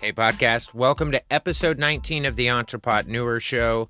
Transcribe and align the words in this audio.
Hey, 0.00 0.12
podcast. 0.12 0.74
Welcome 0.74 1.10
to 1.10 1.32
episode 1.32 1.76
19 1.76 2.24
of 2.24 2.36
the 2.36 2.46
Entrepotneur 2.46 3.40
Show. 3.40 3.88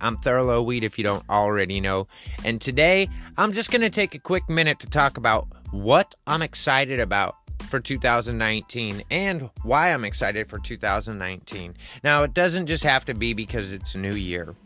I'm 0.00 0.16
Thurlow 0.16 0.64
Weed, 0.64 0.82
if 0.82 0.98
you 0.98 1.04
don't 1.04 1.22
already 1.30 1.80
know. 1.80 2.08
And 2.44 2.60
today, 2.60 3.08
I'm 3.38 3.52
just 3.52 3.70
going 3.70 3.82
to 3.82 3.88
take 3.88 4.16
a 4.16 4.18
quick 4.18 4.48
minute 4.48 4.80
to 4.80 4.88
talk 4.88 5.16
about 5.16 5.46
what 5.70 6.12
I'm 6.26 6.42
excited 6.42 6.98
about 6.98 7.36
for 7.68 7.78
2019 7.78 9.04
and 9.12 9.48
why 9.62 9.92
I'm 9.92 10.04
excited 10.04 10.48
for 10.48 10.58
2019. 10.58 11.76
Now, 12.02 12.24
it 12.24 12.34
doesn't 12.34 12.66
just 12.66 12.82
have 12.82 13.04
to 13.04 13.14
be 13.14 13.32
because 13.32 13.70
it's 13.70 13.94
a 13.94 13.98
new 13.98 14.14
year. 14.14 14.56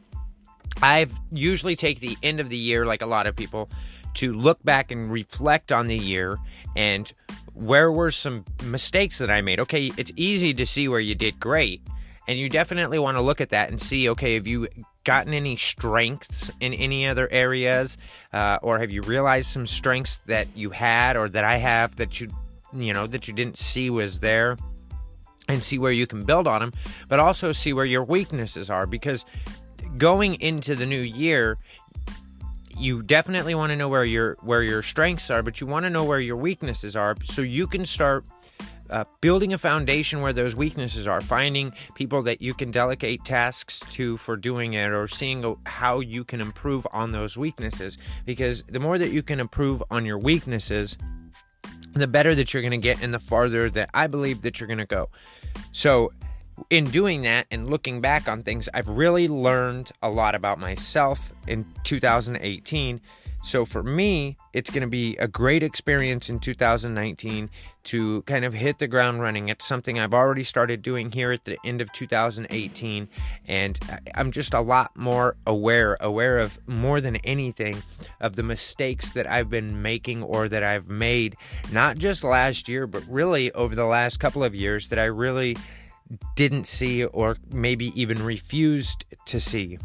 I've 0.81 1.13
usually 1.31 1.77
take 1.77 2.01
the 2.01 2.17
end 2.23 2.41
of 2.41 2.49
the 2.49 2.57
year, 2.57 2.87
like 2.87 3.03
a 3.03 3.07
lot 3.07 3.27
of 3.27 3.37
people, 3.37 3.69
to 4.15 4.33
look 4.33 4.65
back 4.65 4.91
and 4.91 5.13
reflect 5.13 5.71
on 5.71 5.87
the 5.87 5.99
year 5.99 6.39
and 6.77 7.13
where 7.59 7.91
were 7.91 8.11
some 8.11 8.45
mistakes 8.63 9.19
that 9.19 9.31
I 9.31 9.41
made. 9.41 9.61
Okay, 9.61 9.93
it's 9.97 10.13
easy 10.17 10.55
to 10.55 10.65
see 10.65 10.89
where 10.89 11.01
you 11.01 11.15
did 11.15 11.41
great, 11.41 11.83
and 12.27 12.39
you 12.39 12.49
definitely 12.49 12.99
want 12.99 13.17
to 13.17 13.21
look 13.21 13.41
at 13.41 13.51
that 13.51 13.71
and 13.71 13.81
see 13.81 14.09
okay, 14.11 14.35
have 14.35 14.47
you 14.47 14.69
gotten 15.05 15.35
any 15.35 15.57
strengths 15.57 16.51
in 16.61 16.73
any 16.75 17.07
other 17.07 17.29
areas, 17.33 17.99
uh, 18.33 18.59
or 18.63 18.79
have 18.79 18.91
you 18.91 19.03
realized 19.03 19.49
some 19.49 19.67
strengths 19.67 20.19
that 20.27 20.47
you 20.55 20.71
had 20.71 21.17
or 21.17 21.29
that 21.29 21.45
I 21.45 21.57
have 21.57 21.97
that 21.97 22.21
you 22.21 22.31
you 22.73 22.93
know 22.93 23.07
that 23.07 23.27
you 23.27 23.35
didn't 23.35 23.57
see 23.57 23.91
was 23.91 24.21
there 24.21 24.57
and 25.49 25.63
see 25.63 25.79
where 25.79 25.93
you 25.93 26.07
can 26.07 26.25
build 26.25 26.47
on 26.47 26.61
them, 26.61 26.73
but 27.09 27.19
also 27.19 27.53
see 27.53 27.73
where 27.73 27.87
your 27.87 28.05
weaknesses 28.05 28.71
are 28.71 28.87
because 28.87 29.25
going 29.97 30.41
into 30.41 30.75
the 30.75 30.87
new 30.87 31.01
year, 31.01 31.59
you 32.79 33.03
definitely 33.03 33.55
want 33.55 33.71
to 33.71 33.77
know 33.77 33.89
where 33.89 34.05
your 34.05 34.37
where 34.43 34.63
your 34.63 34.83
strengths 34.83 35.31
are, 35.31 35.43
but 35.43 35.61
you 35.61 35.67
want 35.67 35.85
to 35.85 35.91
know 35.91 36.05
where 36.05 36.21
your 36.21 36.37
weaknesses 36.37 36.97
are 36.97 37.17
so 37.25 37.43
you 37.43 37.67
can 37.67 37.85
start 37.85 38.25
uh, 38.91 39.05
building 39.21 39.53
a 39.53 39.59
foundation 39.59 40.23
where 40.23 40.33
those 40.33 40.57
weaknesses 40.57 41.07
are, 41.07 41.21
finding 41.21 41.73
people 41.95 42.23
that 42.23 42.41
you 42.41 42.55
can 42.55 42.71
delegate 42.71 43.25
tasks 43.25 43.81
to 43.91 44.17
for 44.17 44.37
doing 44.37 44.75
it, 44.75 44.93
or 44.93 45.07
seeing 45.07 45.57
how 45.67 46.01
you 46.01 46.25
can 46.25 46.41
improve 46.41 46.87
on 46.93 47.13
those 47.13 47.37
weaknesses. 47.37 47.99
Because 48.25 48.63
the 48.69 48.81
more 48.81 48.99
that 48.99 49.11
you 49.11 49.23
can 49.23 49.41
improve 49.41 49.83
on 49.91 50.07
your 50.07 50.19
weaknesses, 50.19 50.97
the 51.93 52.07
better 52.07 52.35
that 52.35 52.55
you're 52.55 52.63
going 52.63 52.71
to 52.71 52.79
get 52.79 53.03
and 53.03 53.13
the 53.13 53.19
farther 53.19 53.69
that 53.71 53.91
I 53.93 54.07
believe 54.07 54.43
that 54.43 54.61
you're 54.61 54.69
going 54.69 54.79
to 54.79 54.87
go. 54.87 55.11
So, 55.73 56.13
in 56.71 56.85
doing 56.87 57.23
that 57.23 57.47
and 57.51 57.69
looking 57.69 58.01
back 58.01 58.29
on 58.29 58.43
things, 58.43 58.69
I've 58.75 58.89
really 58.89 59.29
learned 59.29 59.91
a 60.03 60.11
lot 60.11 60.35
about 60.35 60.59
myself 60.59 61.33
in 61.47 61.67
2018. 61.85 63.01
So 63.43 63.65
for 63.65 63.83
me, 63.83 64.37
it's 64.53 64.69
going 64.69 64.83
to 64.83 64.89
be 64.89 65.17
a 65.17 65.29
great 65.29 65.63
experience 65.63 66.29
in 66.29 66.41
2019 66.41 67.51
to 67.85 68.23
kind 68.23 68.45
of 68.45 68.53
hit 68.53 68.79
the 68.79 68.89
ground 68.89 69.21
running. 69.21 69.49
It's 69.49 69.65
something 69.65 69.99
I've 69.99 70.13
already 70.13 70.43
started 70.43 70.83
doing 70.83 71.13
here 71.13 71.33
at 71.33 71.45
the 71.45 71.57
end 71.65 71.81
of 71.81 71.91
2018 71.93 73.09
and 73.47 73.79
I'm 74.15 74.33
just 74.33 74.53
a 74.53 74.61
lot 74.61 74.95
more 74.97 75.37
aware, 75.47 75.97
aware 76.01 76.39
of 76.39 76.59
more 76.67 77.01
than 77.01 77.17
anything 77.17 77.83
of 78.21 78.37
the 78.37 78.43
mistakes 78.43 79.13
that 79.13 79.27
I've 79.27 79.49
been 79.49 79.81
making 79.81 80.23
or 80.23 80.49
that 80.49 80.63
I've 80.63 80.89
made 80.89 81.37
not 81.73 81.97
just 81.97 82.25
last 82.25 82.69
year, 82.69 82.87
but 82.87 83.05
really 83.09 83.53
over 83.53 83.75
the 83.75 83.87
last 83.87 84.19
couple 84.19 84.43
of 84.45 84.55
years 84.55 84.89
that 84.89 84.99
I 84.99 85.05
really 85.05 85.57
didn't 86.37 86.67
see 86.67 87.05
or 87.05 87.37
maybe 87.51 87.87
even 88.01 88.23
refused 88.23 89.05
to 89.27 89.41
see. 89.41 89.79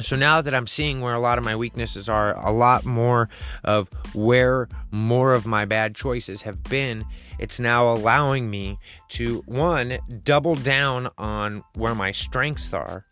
So 0.00 0.16
now 0.16 0.40
that 0.40 0.54
I'm 0.54 0.66
seeing 0.66 1.00
where 1.00 1.14
a 1.14 1.20
lot 1.20 1.38
of 1.38 1.44
my 1.44 1.54
weaknesses 1.54 2.08
are, 2.08 2.36
a 2.36 2.52
lot 2.52 2.84
more 2.84 3.28
of 3.62 3.88
where 4.12 4.68
more 4.90 5.32
of 5.32 5.46
my 5.46 5.64
bad 5.64 5.94
choices 5.94 6.42
have 6.42 6.64
been, 6.64 7.04
it's 7.38 7.60
now 7.60 7.92
allowing 7.92 8.50
me 8.50 8.78
to 9.10 9.42
one, 9.46 9.98
double 10.24 10.56
down 10.56 11.10
on 11.16 11.62
where 11.74 11.94
my 11.94 12.10
strengths 12.10 12.74
are. 12.74 13.04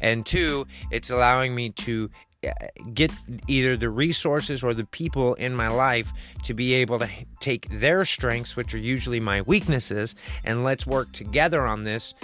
And 0.00 0.26
two, 0.26 0.66
it's 0.90 1.10
allowing 1.10 1.54
me 1.54 1.70
to 1.70 2.10
get 2.92 3.10
either 3.48 3.76
the 3.76 3.90
resources 3.90 4.62
or 4.62 4.74
the 4.74 4.84
people 4.84 5.34
in 5.34 5.54
my 5.54 5.68
life 5.68 6.12
to 6.42 6.54
be 6.54 6.74
able 6.74 6.98
to 6.98 7.08
take 7.40 7.68
their 7.68 8.04
strengths, 8.04 8.56
which 8.56 8.74
are 8.74 8.78
usually 8.78 9.20
my 9.20 9.42
weaknesses, 9.42 10.14
and 10.44 10.64
let's 10.64 10.86
work 10.86 11.12
together 11.12 11.66
on 11.66 11.84
this 11.84 12.14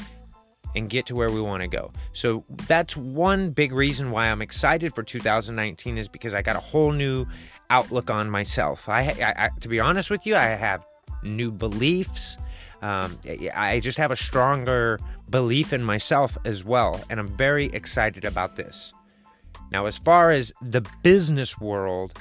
and 0.74 0.88
get 0.88 1.06
to 1.06 1.14
where 1.14 1.30
we 1.30 1.40
want 1.40 1.62
to 1.62 1.68
go. 1.68 1.92
So 2.12 2.44
that's 2.68 2.96
one 2.96 3.50
big 3.50 3.72
reason 3.72 4.10
why 4.10 4.30
I'm 4.30 4.42
excited 4.42 4.94
for 4.94 5.02
2019 5.02 5.98
is 5.98 6.08
because 6.08 6.34
I 6.34 6.42
got 6.42 6.56
a 6.56 6.60
whole 6.60 6.92
new 6.92 7.26
outlook 7.70 8.10
on 8.10 8.30
myself. 8.30 8.88
I, 8.88 9.02
I, 9.02 9.44
I 9.44 9.50
to 9.60 9.68
be 9.68 9.80
honest 9.80 10.10
with 10.10 10.26
you, 10.26 10.36
I 10.36 10.44
have 10.44 10.86
new 11.22 11.50
beliefs. 11.50 12.36
Um, 12.82 13.18
I 13.54 13.80
just 13.80 13.98
have 13.98 14.10
a 14.10 14.16
stronger 14.16 14.98
belief 15.28 15.72
in 15.72 15.82
myself 15.82 16.38
as 16.44 16.64
well, 16.64 17.00
and 17.10 17.20
I'm 17.20 17.28
very 17.28 17.66
excited 17.66 18.24
about 18.24 18.56
this. 18.56 18.92
Now, 19.70 19.86
as 19.86 19.98
far 19.98 20.30
as 20.30 20.52
the 20.60 20.82
business 21.02 21.58
world, 21.60 22.18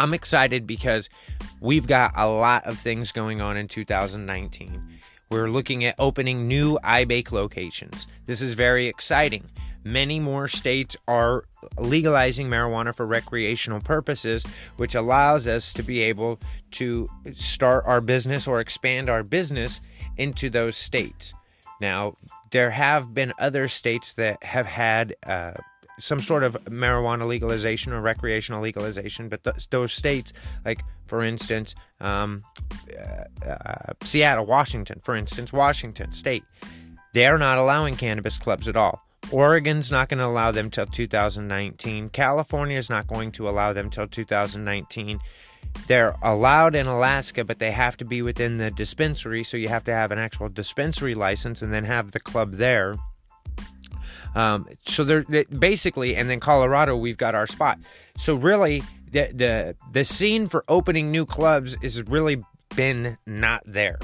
I'm 0.00 0.12
excited 0.12 0.66
because 0.66 1.08
we've 1.60 1.86
got 1.86 2.12
a 2.16 2.28
lot 2.28 2.66
of 2.66 2.78
things 2.78 3.12
going 3.12 3.40
on 3.40 3.56
in 3.56 3.68
2019. 3.68 4.82
We're 5.30 5.48
looking 5.48 5.84
at 5.84 5.94
opening 5.98 6.48
new 6.48 6.78
iBake 6.84 7.32
locations. 7.32 8.06
This 8.26 8.42
is 8.42 8.54
very 8.54 8.86
exciting. 8.86 9.50
Many 9.84 10.18
more 10.18 10.48
states 10.48 10.96
are 11.06 11.44
legalizing 11.78 12.48
marijuana 12.48 12.94
for 12.94 13.06
recreational 13.06 13.80
purposes, 13.80 14.44
which 14.76 14.94
allows 14.94 15.46
us 15.46 15.72
to 15.74 15.82
be 15.82 16.00
able 16.00 16.40
to 16.72 17.08
start 17.32 17.84
our 17.86 18.00
business 18.00 18.48
or 18.48 18.60
expand 18.60 19.10
our 19.10 19.22
business 19.22 19.80
into 20.16 20.48
those 20.48 20.76
states. 20.76 21.34
Now, 21.80 22.16
there 22.50 22.70
have 22.70 23.12
been 23.12 23.32
other 23.38 23.68
states 23.68 24.14
that 24.14 24.42
have 24.42 24.66
had 24.66 25.16
uh, 25.26 25.52
some 25.98 26.20
sort 26.20 26.42
of 26.42 26.54
marijuana 26.64 27.26
legalization 27.26 27.92
or 27.92 28.00
recreational 28.00 28.60
legalization, 28.60 29.28
but 29.28 29.44
th- 29.44 29.68
those 29.70 29.92
states, 29.92 30.32
like 30.64 30.82
for 31.06 31.22
instance, 31.22 31.74
um, 32.00 32.42
uh, 32.96 33.48
uh, 33.48 33.92
Seattle, 34.02 34.46
Washington, 34.46 35.00
for 35.00 35.14
instance, 35.14 35.52
Washington 35.52 36.12
State, 36.12 36.44
they 37.12 37.26
are 37.26 37.38
not 37.38 37.58
allowing 37.58 37.96
cannabis 37.96 38.38
clubs 38.38 38.66
at 38.68 38.76
all. 38.76 39.00
Oregon's 39.30 39.90
not 39.90 40.08
going 40.08 40.18
to 40.18 40.26
allow 40.26 40.50
them 40.50 40.70
till 40.70 40.86
2019. 40.86 42.10
California 42.10 42.76
is 42.76 42.90
not 42.90 43.06
going 43.06 43.32
to 43.32 43.48
allow 43.48 43.72
them 43.72 43.90
till 43.90 44.06
2019. 44.06 45.18
They're 45.86 46.14
allowed 46.22 46.74
in 46.74 46.86
Alaska, 46.86 47.44
but 47.44 47.58
they 47.58 47.72
have 47.72 47.96
to 47.98 48.04
be 48.04 48.22
within 48.22 48.58
the 48.58 48.70
dispensary, 48.70 49.42
so 49.44 49.56
you 49.56 49.68
have 49.68 49.84
to 49.84 49.94
have 49.94 50.12
an 50.12 50.18
actual 50.18 50.48
dispensary 50.48 51.14
license 51.14 51.62
and 51.62 51.72
then 51.72 51.84
have 51.84 52.12
the 52.12 52.20
club 52.20 52.52
there. 52.52 52.96
Um, 54.34 54.68
so 54.84 55.04
they're 55.04 55.22
they, 55.22 55.44
basically, 55.44 56.16
and 56.16 56.28
then 56.28 56.40
Colorado, 56.40 56.96
we've 56.96 57.16
got 57.16 57.34
our 57.34 57.46
spot. 57.46 57.78
So 58.18 58.34
really, 58.34 58.82
the 59.10 59.30
the 59.32 59.76
the 59.92 60.04
scene 60.04 60.46
for 60.46 60.64
opening 60.68 61.10
new 61.10 61.26
clubs 61.26 61.76
is 61.82 62.02
really 62.04 62.42
been 62.74 63.18
not 63.26 63.62
there. 63.64 63.98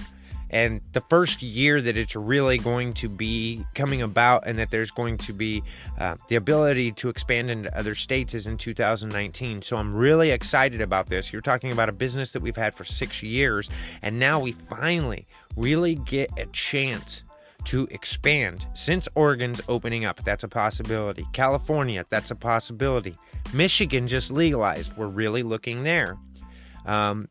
And 0.52 0.80
the 0.92 1.00
first 1.02 1.42
year 1.42 1.80
that 1.80 1.96
it's 1.96 2.16
really 2.16 2.58
going 2.58 2.94
to 2.94 3.08
be 3.08 3.64
coming 3.74 4.02
about, 4.02 4.46
and 4.46 4.58
that 4.58 4.72
there's 4.72 4.90
going 4.90 5.16
to 5.19 5.32
be 5.32 5.62
uh, 5.96 6.16
the 6.28 6.34
ability 6.34 6.90
to 6.92 7.08
expand 7.08 7.50
into 7.50 7.76
other 7.78 7.94
states, 7.94 8.34
is 8.34 8.48
in 8.48 8.58
2019. 8.58 9.62
So 9.62 9.76
I'm 9.76 9.94
really 9.94 10.32
excited 10.32 10.80
about 10.80 11.06
this. 11.06 11.32
You're 11.32 11.40
talking 11.40 11.70
about 11.70 11.88
a 11.88 11.92
business 11.92 12.32
that 12.32 12.42
we've 12.42 12.56
had 12.56 12.74
for 12.74 12.82
six 12.82 13.22
years, 13.22 13.70
and 14.02 14.19
now 14.19 14.40
we 14.40 14.52
finally 14.52 15.28
really 15.56 15.94
get 15.94 16.30
a 16.36 16.46
chance 16.46 17.22
to 17.66 17.87
expand. 17.91 18.66
Since 18.75 19.09
Oregon's 19.15 19.60
opening 19.69 20.04
up, 20.04 20.22
that's 20.25 20.44
a 20.44 20.48
possibility. 20.48 21.26
California, 21.32 22.04
that's 22.09 22.31
a 22.31 22.37
possibility. 22.37 23.16
Michigan 23.53 24.06
just 24.06 24.31
legalized. 24.31 24.97
We're 24.97 25.09
really 25.09 25.43
looking 25.43 25.82
there. 25.82 26.17
Um, 26.87 27.29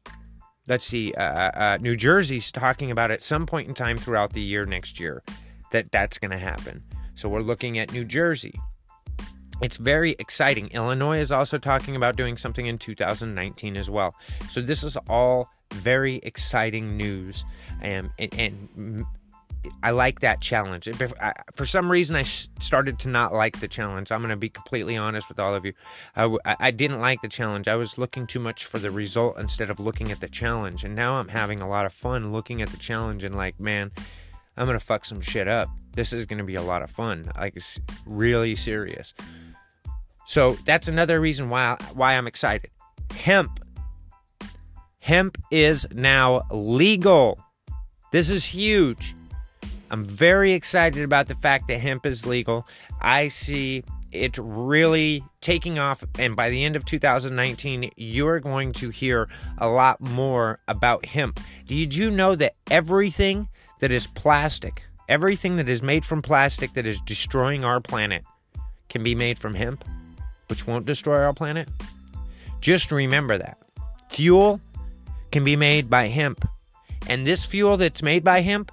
let's 0.68 0.86
see. 0.86 1.14
Uh, 1.14 1.24
uh, 1.24 1.52
uh 1.56 1.78
New 1.82 1.96
Jersey's 1.96 2.52
talking 2.52 2.92
about 2.92 3.12
at 3.12 3.22
some 3.22 3.46
point 3.46 3.68
in 3.68 3.74
time 3.74 3.98
throughout 3.98 4.34
the 4.34 4.42
year 4.42 4.66
next 4.66 5.00
year 5.00 5.24
that 5.72 5.92
that's 5.92 6.18
going 6.18 6.32
to 6.32 6.38
happen. 6.38 6.84
So 7.16 7.30
we're 7.30 7.42
looking 7.42 7.78
at 7.80 7.92
New 7.92 8.06
Jersey. 8.06 8.54
It's 9.62 9.78
very 9.78 10.16
exciting. 10.20 10.70
Illinois 10.70 11.20
is 11.20 11.32
also 11.32 11.58
talking 11.58 11.96
about 11.96 12.16
doing 12.16 12.38
something 12.38 12.66
in 12.66 12.78
2019 12.78 13.76
as 13.76 13.90
well. 13.90 14.16
So 14.50 14.62
this 14.62 14.84
is 14.84 14.98
all 15.10 15.50
very 15.74 16.22
exciting 16.24 16.96
news, 16.96 17.44
and, 17.82 18.10
and, 18.18 18.34
and 18.40 19.06
I 19.84 19.92
like 19.92 20.22
that 20.22 20.42
challenge. 20.42 20.90
For 21.56 21.66
some 21.66 21.92
reason, 21.92 22.16
I 22.16 22.24
started 22.24 23.00
to 23.00 23.10
not 23.10 23.34
like 23.34 23.60
the 23.60 23.68
challenge. 23.68 24.12
I'm 24.12 24.20
going 24.20 24.30
to 24.30 24.38
be 24.38 24.50
completely 24.50 24.96
honest 24.96 25.30
with 25.30 25.40
all 25.40 25.54
of 25.54 25.66
you. 25.66 25.74
I, 26.16 26.38
I 26.46 26.72
didn't 26.72 27.00
like 27.00 27.22
the 27.22 27.28
challenge. 27.28 27.68
I 27.68 27.76
was 27.76 27.98
looking 27.98 28.26
too 28.28 28.40
much 28.40 28.66
for 28.66 28.80
the 28.80 28.92
result 28.92 29.38
instead 29.38 29.70
of 29.70 29.80
looking 29.80 30.12
at 30.12 30.20
the 30.20 30.30
challenge. 30.30 30.84
And 30.84 30.96
now 30.96 31.20
I'm 31.20 31.28
having 31.28 31.62
a 31.62 31.68
lot 31.68 31.86
of 31.86 31.94
fun 31.94 32.32
looking 32.32 32.62
at 32.62 32.70
the 32.70 32.78
challenge 32.78 33.24
and 33.24 33.36
like, 33.36 33.60
man, 33.60 33.92
I'm 34.56 34.66
going 34.66 34.80
to 34.80 34.86
fuck 34.86 35.06
some 35.06 35.22
shit 35.22 35.48
up. 35.48 35.70
This 35.94 36.14
is 36.14 36.26
going 36.26 36.40
to 36.40 36.46
be 36.46 36.56
a 36.56 36.62
lot 36.62 36.82
of 36.82 36.92
fun. 36.92 37.32
Like, 37.38 37.56
it's 37.56 37.80
really 38.06 38.56
serious. 38.56 39.14
So 40.26 40.54
that's 40.66 40.88
another 40.88 41.20
reason 41.20 41.50
why 41.50 41.78
why 41.94 42.14
I'm 42.14 42.28
excited. 42.28 42.70
Hemp. 43.14 43.60
Hemp 45.00 45.38
is 45.50 45.88
now 45.92 46.44
legal. 46.52 47.40
This 48.12 48.30
is 48.30 48.46
huge. 48.46 49.16
I'm 49.92 50.06
very 50.06 50.54
excited 50.54 51.04
about 51.04 51.28
the 51.28 51.36
fact 51.36 51.68
that 51.68 51.80
hemp 51.80 52.06
is 52.06 52.26
legal. 52.26 52.68
I 53.02 53.28
see 53.30 53.84
it 54.12 54.38
really 54.40 55.24
taking 55.42 55.78
off, 55.78 56.04
and 56.18 56.36
by 56.36 56.50
the 56.50 56.64
end 56.64 56.76
of 56.76 56.86
2019, 56.86 57.92
you 57.96 58.28
are 58.28 58.40
going 58.40 58.74
to 58.74 58.90
hear 58.90 59.30
a 59.58 59.70
lot 59.70 60.02
more 60.02 60.60
about 60.68 61.06
hemp. 61.06 61.40
Did 61.68 61.94
you 61.96 62.10
know 62.10 62.36
that 62.36 62.54
everything 62.70 63.48
that 63.80 63.92
is 63.92 64.08
plastic, 64.08 64.84
everything 65.08 65.56
that 65.58 65.70
is 65.70 65.82
made 65.82 66.06
from 66.06 66.22
plastic 66.22 66.74
that 66.74 66.88
is 66.88 67.02
destroying 67.02 67.64
our 67.64 67.80
planet, 67.80 68.24
can 68.90 69.04
be 69.04 69.16
made 69.16 69.38
from 69.38 69.54
hemp, 69.54 69.86
which 70.48 70.66
won't 70.66 70.86
destroy 70.86 71.24
our 71.24 71.34
planet? 71.34 71.70
Just 72.62 72.92
remember 72.92 73.38
that. 73.38 73.58
Fuel 74.10 74.60
can 75.32 75.44
be 75.44 75.56
made 75.56 75.90
by 75.90 76.08
hemp. 76.08 76.48
And 77.08 77.26
this 77.26 77.46
fuel 77.46 77.78
that's 77.78 78.04
made 78.04 78.24
by 78.24 78.42
hemp 78.42 78.72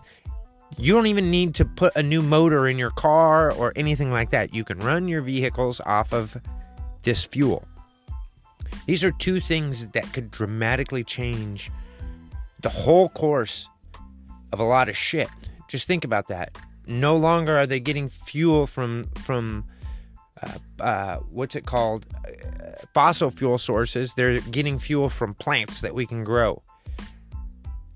you 0.78 0.92
don't 0.92 1.06
even 1.06 1.30
need 1.30 1.54
to 1.56 1.64
put 1.64 1.94
a 1.96 2.02
new 2.02 2.22
motor 2.22 2.68
in 2.68 2.78
your 2.78 2.90
car 2.90 3.52
or 3.52 3.72
anything 3.76 4.10
like 4.10 4.30
that. 4.30 4.54
You 4.54 4.64
can 4.64 4.78
run 4.78 5.08
your 5.08 5.22
vehicles 5.22 5.80
off 5.86 6.12
of 6.12 6.36
this 7.02 7.24
fuel. 7.24 7.66
These 8.86 9.02
are 9.02 9.10
two 9.10 9.40
things 9.40 9.88
that 9.88 10.12
could 10.12 10.30
dramatically 10.30 11.02
change 11.02 11.70
the 12.60 12.68
whole 12.68 13.08
course 13.10 13.68
of 14.52 14.60
a 14.60 14.64
lot 14.64 14.88
of 14.88 14.96
shit. 14.96 15.28
Just 15.68 15.86
think 15.86 16.04
about 16.04 16.28
that. 16.28 16.56
No 16.86 17.16
longer 17.16 17.56
are 17.56 17.66
they 17.66 17.80
getting 17.80 18.08
fuel 18.08 18.66
from 18.66 19.08
from 19.16 19.64
uh, 20.42 20.82
uh, 20.82 21.16
what's 21.30 21.56
it 21.56 21.66
called, 21.66 22.06
uh, 22.14 22.84
fossil 22.94 23.30
fuel 23.30 23.58
sources. 23.58 24.14
They're 24.14 24.40
getting 24.40 24.78
fuel 24.78 25.08
from 25.08 25.34
plants 25.34 25.80
that 25.80 25.94
we 25.94 26.06
can 26.06 26.24
grow. 26.24 26.62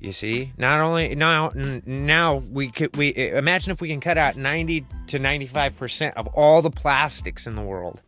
You 0.00 0.12
see, 0.12 0.52
not 0.56 0.80
only 0.80 1.14
now 1.14 1.52
now 1.54 2.36
we 2.36 2.70
could 2.70 2.96
we 2.96 3.14
imagine 3.14 3.70
if 3.70 3.82
we 3.82 3.88
can 3.88 4.00
cut 4.00 4.16
out 4.16 4.34
90 4.34 4.86
to 5.08 5.18
95 5.18 5.76
percent 5.76 6.16
of 6.16 6.26
all 6.28 6.62
the 6.62 6.70
plastics 6.70 7.46
in 7.46 7.54
the 7.54 7.62
world. 7.62 8.00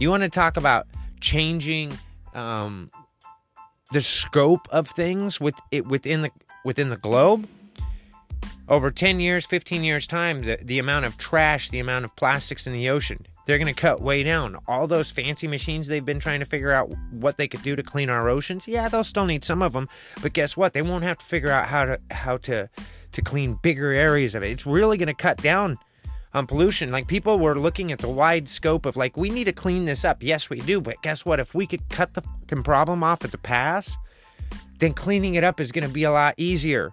You 0.00 0.10
want 0.10 0.24
to 0.24 0.28
talk 0.28 0.56
about 0.56 0.88
changing 1.20 1.96
um, 2.34 2.90
the 3.92 4.00
scope 4.00 4.66
of 4.70 4.88
things 4.88 5.40
with 5.40 5.54
it 5.70 5.86
within 5.86 6.22
the 6.22 6.30
within 6.64 6.88
the 6.88 6.96
globe? 6.96 7.48
Over 8.66 8.90
10 8.90 9.20
years, 9.20 9.44
15 9.44 9.84
years 9.84 10.06
time, 10.06 10.42
the, 10.42 10.58
the 10.60 10.78
amount 10.78 11.04
of 11.04 11.18
trash, 11.18 11.68
the 11.68 11.80
amount 11.80 12.06
of 12.06 12.16
plastics 12.16 12.66
in 12.66 12.72
the 12.72 12.88
ocean 12.88 13.26
they're 13.46 13.58
going 13.58 13.72
to 13.72 13.80
cut 13.80 14.00
way 14.00 14.22
down. 14.22 14.56
All 14.66 14.86
those 14.86 15.10
fancy 15.10 15.46
machines 15.46 15.86
they've 15.86 16.04
been 16.04 16.20
trying 16.20 16.40
to 16.40 16.46
figure 16.46 16.72
out 16.72 16.90
what 17.10 17.36
they 17.36 17.48
could 17.48 17.62
do 17.62 17.76
to 17.76 17.82
clean 17.82 18.10
our 18.10 18.28
oceans. 18.28 18.66
Yeah, 18.66 18.88
they'll 18.88 19.04
still 19.04 19.26
need 19.26 19.44
some 19.44 19.62
of 19.62 19.72
them, 19.72 19.88
but 20.22 20.32
guess 20.32 20.56
what? 20.56 20.72
They 20.72 20.82
won't 20.82 21.04
have 21.04 21.18
to 21.18 21.24
figure 21.24 21.50
out 21.50 21.66
how 21.66 21.84
to 21.84 21.98
how 22.10 22.36
to 22.38 22.68
to 23.12 23.22
clean 23.22 23.58
bigger 23.62 23.92
areas 23.92 24.34
of 24.34 24.42
it. 24.42 24.50
It's 24.50 24.66
really 24.66 24.96
going 24.96 25.08
to 25.08 25.14
cut 25.14 25.38
down 25.38 25.78
on 26.34 26.46
pollution. 26.46 26.90
Like 26.90 27.06
people 27.06 27.38
were 27.38 27.54
looking 27.54 27.92
at 27.92 28.00
the 28.00 28.08
wide 28.08 28.48
scope 28.48 28.86
of 28.86 28.96
like 28.96 29.16
we 29.16 29.30
need 29.30 29.44
to 29.44 29.52
clean 29.52 29.84
this 29.84 30.04
up. 30.04 30.22
Yes, 30.22 30.50
we 30.50 30.58
do, 30.60 30.80
but 30.80 31.00
guess 31.02 31.24
what? 31.24 31.40
If 31.40 31.54
we 31.54 31.66
could 31.66 31.88
cut 31.90 32.14
the 32.14 32.22
fucking 32.22 32.64
problem 32.64 33.02
off 33.02 33.24
at 33.24 33.30
the 33.30 33.38
pass, 33.38 33.96
then 34.78 34.92
cleaning 34.92 35.36
it 35.36 35.44
up 35.44 35.60
is 35.60 35.72
going 35.72 35.86
to 35.86 35.92
be 35.92 36.04
a 36.04 36.10
lot 36.10 36.34
easier. 36.36 36.92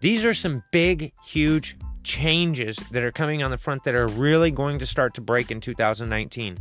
These 0.00 0.24
are 0.24 0.34
some 0.34 0.62
big, 0.70 1.12
huge 1.24 1.76
changes 2.08 2.76
that 2.90 3.02
are 3.02 3.12
coming 3.12 3.42
on 3.42 3.50
the 3.50 3.58
front 3.58 3.84
that 3.84 3.94
are 3.94 4.08
really 4.08 4.50
going 4.50 4.78
to 4.78 4.86
start 4.86 5.12
to 5.12 5.20
break 5.20 5.50
in 5.50 5.60
2019. 5.60 6.58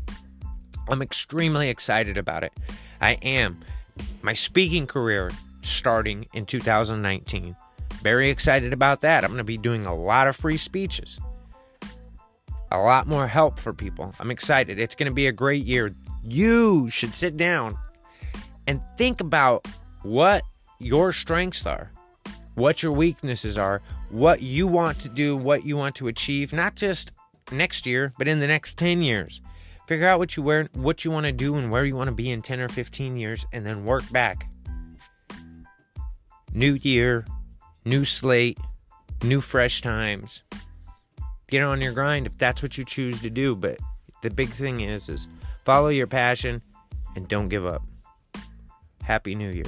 I'm 0.89 1.01
extremely 1.01 1.69
excited 1.69 2.17
about 2.17 2.43
it. 2.43 2.51
I 2.99 3.13
am. 3.21 3.61
My 4.21 4.33
speaking 4.33 4.85
career 4.85 5.31
starting 5.61 6.27
in 6.33 6.45
2019. 6.45 7.55
Very 8.01 8.29
excited 8.29 8.73
about 8.73 8.99
that. 9.01 9.23
I'm 9.23 9.29
going 9.29 9.37
to 9.37 9.45
be 9.45 9.57
doing 9.57 9.85
a 9.85 9.95
lot 9.95 10.27
of 10.27 10.35
free 10.35 10.57
speeches, 10.57 11.17
a 12.69 12.77
lot 12.77 13.07
more 13.07 13.27
help 13.27 13.57
for 13.57 13.73
people. 13.73 14.13
I'm 14.19 14.31
excited. 14.31 14.77
It's 14.79 14.95
going 14.95 15.09
to 15.09 15.15
be 15.15 15.27
a 15.27 15.31
great 15.31 15.65
year. 15.65 15.95
You 16.23 16.89
should 16.89 17.15
sit 17.15 17.37
down 17.37 17.77
and 18.67 18.81
think 18.97 19.21
about 19.21 19.65
what 20.03 20.43
your 20.77 21.13
strengths 21.13 21.65
are 21.65 21.91
what 22.57 22.81
your 22.81 22.91
weaknesses 22.91 23.57
are, 23.57 23.81
what 24.09 24.41
you 24.41 24.67
want 24.67 24.99
to 24.99 25.09
do, 25.09 25.35
what 25.35 25.65
you 25.65 25.77
want 25.77 25.95
to 25.95 26.07
achieve, 26.07 26.53
not 26.53 26.75
just 26.75 27.11
next 27.51 27.85
year, 27.85 28.13
but 28.17 28.27
in 28.27 28.39
the 28.39 28.47
next 28.47 28.77
10 28.77 29.01
years. 29.01 29.41
Figure 29.87 30.07
out 30.07 30.19
what 30.19 30.35
you 30.35 30.43
wear, 30.43 30.67
what 30.73 31.05
you 31.05 31.11
want 31.11 31.25
to 31.25 31.31
do 31.31 31.55
and 31.55 31.71
where 31.71 31.85
you 31.85 31.95
want 31.95 32.09
to 32.09 32.15
be 32.15 32.29
in 32.29 32.41
10 32.41 32.59
or 32.59 32.67
15 32.67 33.15
years 33.15 33.45
and 33.53 33.65
then 33.65 33.85
work 33.85 34.09
back. 34.11 34.49
New 36.53 36.73
year, 36.81 37.25
new 37.85 38.03
slate, 38.03 38.59
new 39.23 39.39
fresh 39.39 39.81
times. 39.81 40.43
Get 41.47 41.63
on 41.63 41.81
your 41.81 41.93
grind 41.93 42.27
if 42.27 42.37
that's 42.37 42.61
what 42.61 42.77
you 42.77 42.83
choose 42.83 43.21
to 43.21 43.29
do, 43.29 43.55
but 43.55 43.77
the 44.21 44.29
big 44.29 44.49
thing 44.49 44.81
is 44.81 45.07
is 45.07 45.27
follow 45.63 45.87
your 45.87 46.07
passion 46.07 46.61
and 47.15 47.27
don't 47.27 47.47
give 47.47 47.65
up. 47.65 47.83
Happy 49.03 49.35
New 49.35 49.49
Year. 49.49 49.63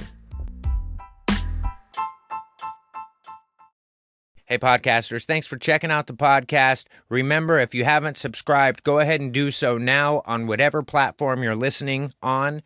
Hey, 4.50 4.58
podcasters, 4.58 5.26
thanks 5.26 5.46
for 5.46 5.56
checking 5.56 5.92
out 5.92 6.08
the 6.08 6.12
podcast. 6.12 6.86
Remember, 7.08 7.60
if 7.60 7.72
you 7.72 7.84
haven't 7.84 8.18
subscribed, 8.18 8.82
go 8.82 8.98
ahead 8.98 9.20
and 9.20 9.32
do 9.32 9.52
so 9.52 9.78
now 9.78 10.22
on 10.26 10.48
whatever 10.48 10.82
platform 10.82 11.44
you're 11.44 11.54
listening 11.54 12.12
on. 12.20 12.62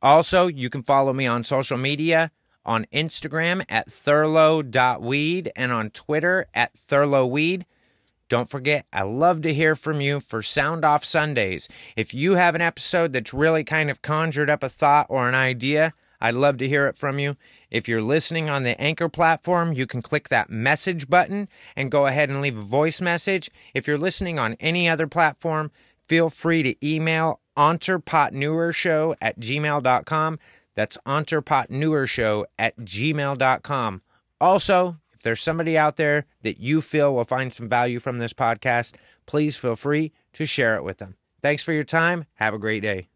Also, 0.00 0.46
you 0.46 0.70
can 0.70 0.82
follow 0.82 1.12
me 1.12 1.26
on 1.26 1.44
social 1.44 1.76
media 1.76 2.30
on 2.64 2.86
Instagram 2.90 3.62
at 3.68 3.88
thurlow.weed 3.88 5.52
and 5.54 5.72
on 5.72 5.90
Twitter 5.90 6.46
at 6.54 6.72
thurlowweed. 6.72 7.64
Don't 8.30 8.48
forget, 8.48 8.86
I 8.90 9.02
love 9.02 9.42
to 9.42 9.52
hear 9.52 9.76
from 9.76 10.00
you 10.00 10.20
for 10.20 10.40
Sound 10.40 10.86
Off 10.86 11.04
Sundays. 11.04 11.68
If 11.96 12.14
you 12.14 12.36
have 12.36 12.54
an 12.54 12.62
episode 12.62 13.12
that's 13.12 13.34
really 13.34 13.62
kind 13.62 13.90
of 13.90 14.00
conjured 14.00 14.48
up 14.48 14.62
a 14.62 14.70
thought 14.70 15.04
or 15.10 15.28
an 15.28 15.34
idea, 15.34 15.92
I'd 16.20 16.34
love 16.34 16.58
to 16.58 16.68
hear 16.68 16.86
it 16.86 16.96
from 16.96 17.18
you. 17.18 17.36
If 17.70 17.88
you're 17.88 18.02
listening 18.02 18.50
on 18.50 18.62
the 18.62 18.80
Anchor 18.80 19.08
platform, 19.08 19.72
you 19.72 19.86
can 19.86 20.02
click 20.02 20.28
that 20.28 20.50
message 20.50 21.08
button 21.08 21.48
and 21.76 21.90
go 21.90 22.06
ahead 22.06 22.28
and 22.28 22.40
leave 22.40 22.58
a 22.58 22.62
voice 22.62 23.00
message. 23.00 23.50
If 23.74 23.86
you're 23.86 23.98
listening 23.98 24.38
on 24.38 24.56
any 24.60 24.88
other 24.88 25.06
platform, 25.06 25.70
feel 26.08 26.30
free 26.30 26.62
to 26.62 26.86
email 26.86 27.40
entrepotneurshow 27.56 29.14
at 29.20 29.38
gmail.com. 29.38 30.38
That's 30.74 30.98
entrepotneurshow 31.06 32.44
at 32.58 32.76
gmail.com. 32.78 34.02
Also, 34.40 34.96
if 35.12 35.22
there's 35.22 35.42
somebody 35.42 35.76
out 35.76 35.96
there 35.96 36.24
that 36.42 36.58
you 36.58 36.80
feel 36.80 37.14
will 37.14 37.24
find 37.24 37.52
some 37.52 37.68
value 37.68 38.00
from 38.00 38.18
this 38.18 38.32
podcast, 38.32 38.94
please 39.26 39.56
feel 39.56 39.76
free 39.76 40.12
to 40.32 40.46
share 40.46 40.76
it 40.76 40.84
with 40.84 40.98
them. 40.98 41.16
Thanks 41.42 41.62
for 41.62 41.72
your 41.72 41.84
time. 41.84 42.24
Have 42.34 42.54
a 42.54 42.58
great 42.58 42.80
day. 42.80 43.10